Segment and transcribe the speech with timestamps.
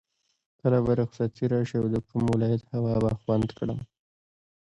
[0.59, 3.79] کله به رخصتي راشي او د کوم ولایت هوا به خوند کړم.